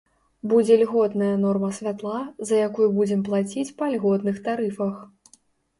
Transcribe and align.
Будзе 0.51 0.77
льготная 0.83 1.35
норма 1.43 1.69
святла, 1.81 2.23
за 2.49 2.55
якую 2.69 2.87
будзем 2.99 3.21
плаціць 3.29 3.71
па 3.83 3.95
льготных 3.95 4.43
тарыфах. 4.49 4.95